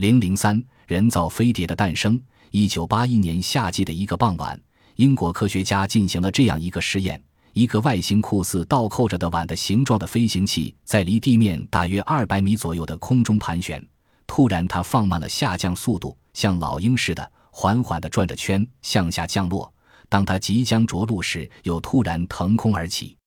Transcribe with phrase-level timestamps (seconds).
[0.00, 2.18] 零零三人造飞碟的诞生。
[2.52, 4.58] 一九八一年夏季的一个傍晚，
[4.96, 13.86] 英国科学家进行了这样一个实验：一个外形酷似倒扣着的碗的形状的飞行器，在离地面大约二百米左右的空中盘旋。
[14.26, 19.70] 突然，它放慢了下降速度，像老鹰似的缓缓地转着圈向下降落。
[20.08, 23.18] 当它即将着陆时，又突然腾空而起。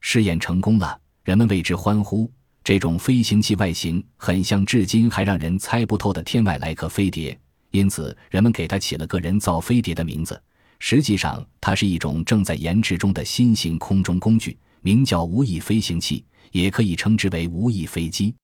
[0.00, 2.28] 试验成功了，人们为之欢呼。
[2.66, 7.38] 这种飞行器外形很像至今还让人猜不透的天外来客飞碟。
[7.70, 10.42] 因此，人们给它起了个人造飞碟的名字。
[10.80, 18.34] 实际上，它是一种正在研制中的新型空中工具，名叫无翼飞行器，也可以称之为无翼飞机。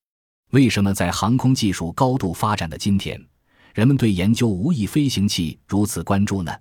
[0.52, 3.20] 为什么在航空技术高度发展的今天，
[3.74, 6.56] 人们对研究无翼飞行器如此关注呢？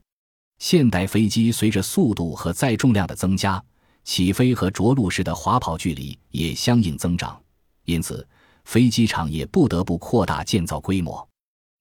[0.57, 3.63] 现代飞机随着速度和载重量的增加，
[4.03, 7.39] 起飞和着陆时的滑跑距离也相应增长，
[7.85, 8.27] 因此，
[8.66, 11.27] 飞机场也不得不扩大建造规模。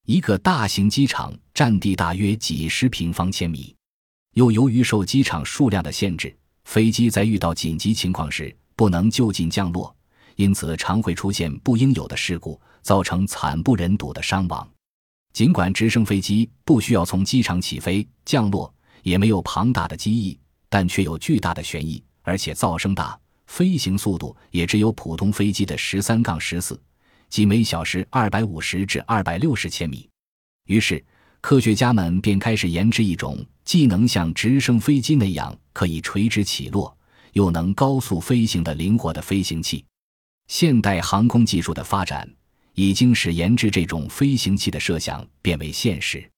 [0.07, 3.75] 一个大型机场占地大约几十平方千米，
[4.35, 9.95] 又由于受机场数量的限制，飞机在遇到紧急情况时不能就近降落，
[10.37, 14.69] 因此常会出现不应有的事故，造成惨不忍睹的伤亡。
[15.33, 20.37] 尽管直升飞机不需要从机场起飞降落，也没有庞大的机翼，
[20.69, 23.17] 但却有巨大的旋翼，而且噪声大，
[23.51, 26.81] 飞行速度也只有普通飞机的十三杠十四。
[27.29, 30.09] 即每小时二百五十至二百六十千米，
[30.67, 31.05] 于是
[31.41, 36.97] 科学家们便开始研制一种既能像直升飞机那样可以垂直起落，
[37.33, 39.85] 又能高速飞行的灵活的飞行器。
[40.47, 42.29] 现代航空技术的发展
[42.75, 46.29] 已经使研制这种飞行器的设想变为现实。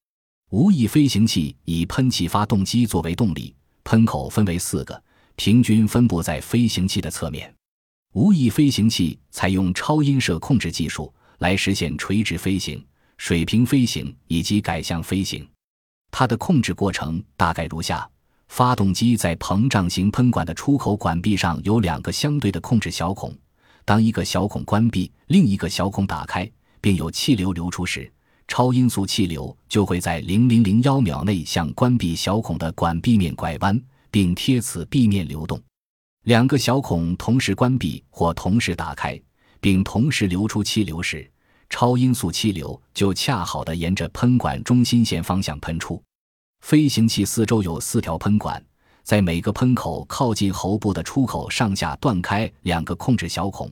[0.51, 5.03] 无翼飞行器以喷气发动机作为动力，喷口分为四个，
[5.45, 7.53] 平均分布在飞行器的侧面。
[8.13, 12.81] 无翼飞行器采用超音射控制技术来实现垂直飞行、
[13.17, 15.45] 水平飞行以及改向飞行。
[16.13, 18.09] 它的控制过程大概如下：
[18.47, 23.37] 发动机在膨胀型喷管的出口管壁上有两个相对的控制小孔，
[23.85, 26.49] 当一个小孔关闭，另一个小孔打开，
[26.81, 28.09] 并有气流流出时，
[28.47, 35.61] 超音速气流就会在零零零幺秒内向关闭小孔的管壁面拐弯，并贴此壁面流动。
[36.23, 39.21] 两个小孔同时关闭或同时打开，
[39.61, 41.29] 并同时流出气流时，
[41.69, 46.01] 超音速气流就恰好地沿着喷管中心线方向喷出。
[46.61, 48.65] 飞行器四周有四条喷管，
[49.03, 53.69] 在每个喷口靠近喉部的出口上下断开两个控制小孔。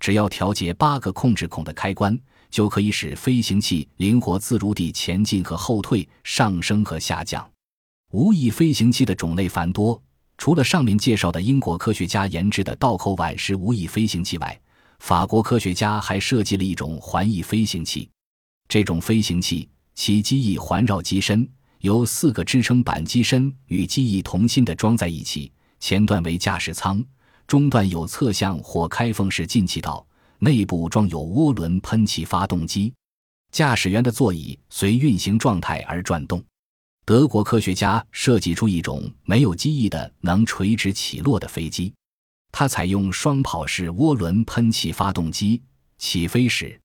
[0.00, 2.18] 只要调节八个控制孔的开关，
[2.50, 7.48] 就可以使飞行器灵活自如地前进和后退、上升和下降。
[8.14, 10.00] 无翼飞行器的种类繁多。
[10.38, 14.60] 除了上面介绍的英国科学家研制的倒扣碗式无翼飞行器外，
[15.00, 18.08] 法国科学家还设计了一种环翼飞行器。
[18.68, 21.48] 这种飞行器其机翼环绕机身，
[21.80, 27.04] 由四个支撑板机身与机翼同心的装在一起，前段为驾驶舱，
[27.48, 30.06] 中段有侧向或开放式进气道，
[30.38, 32.94] 内部装有涡轮喷气发动机，
[33.50, 36.40] 驾驶员的座椅随运行状态而转动。
[37.06, 41.92] 德国科学家设计出一种没有机翼的能垂直起落的飞机，
[42.50, 45.62] 它采用双跑式涡轮喷气发动机。
[45.98, 46.80] 起飞时，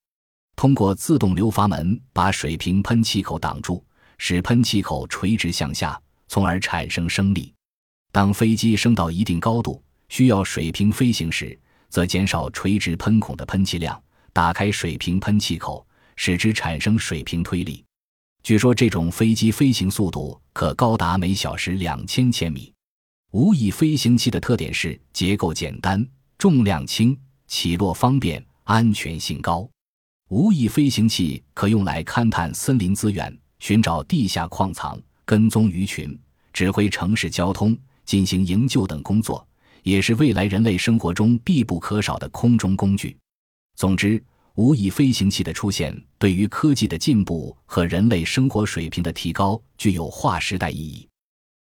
[0.58, 3.84] 通过自动流阀门把水平喷气口挡住，
[4.18, 7.54] 使喷气口垂直向下，从而产生升力。
[8.12, 11.58] 当飞机升到一定高度，需要水平飞行时，
[11.90, 14.02] 则减少垂直喷孔的喷气量，
[14.34, 15.86] 打开水平喷气口，
[16.18, 17.84] 使之产生水平推力。
[18.42, 22.74] 据说这种飞机飞行速度可高达每小时两千千米。
[23.32, 26.04] 无翼飞行器的特点是结构简单、
[26.38, 27.16] 重量轻、
[27.48, 29.70] 起落方便、安全性高。
[30.30, 36.18] 无翼飞行器可用来勘探森林资源、寻找地下矿藏、跟踪鱼群、
[36.52, 39.48] 指挥城市交通、进行营救等工作，
[39.84, 43.16] 也是未来人类生活中必不可少的空中工具。
[43.76, 44.24] 总之。
[44.60, 51.09] 无翼飞行器的出现，对于科技的进步和人类生活水平的提高具有划时代意义。